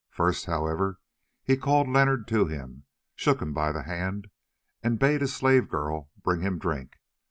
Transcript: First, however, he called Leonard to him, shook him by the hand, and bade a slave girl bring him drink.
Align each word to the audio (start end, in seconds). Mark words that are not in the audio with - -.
First, 0.09 0.45
however, 0.47 0.99
he 1.43 1.55
called 1.55 1.87
Leonard 1.87 2.27
to 2.29 2.47
him, 2.47 2.85
shook 3.15 3.39
him 3.39 3.53
by 3.53 3.71
the 3.71 3.83
hand, 3.83 4.31
and 4.81 4.97
bade 4.97 5.21
a 5.21 5.27
slave 5.27 5.69
girl 5.69 6.09
bring 6.23 6.41
him 6.41 6.57
drink. 6.57 6.93